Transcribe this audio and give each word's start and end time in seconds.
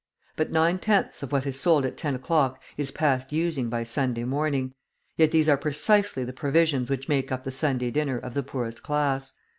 But 0.35 0.51
nine 0.51 0.79
tenths 0.79 1.21
of 1.21 1.31
what 1.31 1.45
is 1.45 1.59
sold 1.59 1.85
at 1.85 1.95
ten 1.95 2.15
o'clock 2.15 2.59
is 2.75 2.89
past 2.89 3.31
using 3.31 3.69
by 3.69 3.83
Sunday 3.83 4.23
morning, 4.23 4.73
yet 5.15 5.29
these 5.29 5.47
are 5.47 5.57
precisely 5.57 6.23
the 6.23 6.33
provisions 6.33 6.89
which 6.89 7.07
make 7.07 7.31
up 7.31 7.43
the 7.43 7.51
Sunday 7.51 7.91
dinner 7.91 8.17
of 8.17 8.33
the 8.33 8.41
poorest 8.41 8.81
class. 8.81 9.31